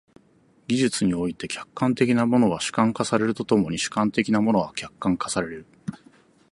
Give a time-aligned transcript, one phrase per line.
[0.67, 5.67] 技術において、客観的なものは主観化されると共に主観的なものは客観化される。